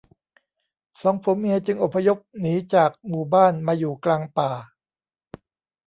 [1.01, 4.51] สองผัวเมียจึงอพยพหนีจากหมู่บ้านมาอยู่กลางป่า